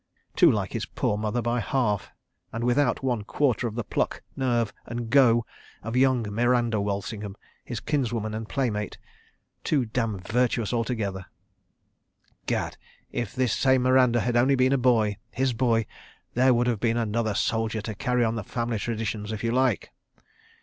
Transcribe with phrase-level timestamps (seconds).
[0.35, 5.45] Too like his poor mother by half—and without one quarter the pluck, nerve, and "go"
[5.83, 8.97] of young Miranda Walsingham, his kinswoman and playmate....
[9.63, 11.27] Too dam' virtuous altogether....
[12.47, 12.77] Gad!
[13.11, 15.85] If this same Miranda had only been a boy, his boy,
[16.33, 19.91] there would have been another soldier to carry on the family traditions, if you like!